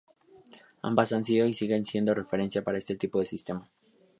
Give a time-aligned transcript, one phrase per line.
[0.81, 3.69] Ambas han sido y siguen siendo referencia para este tipo de sistema.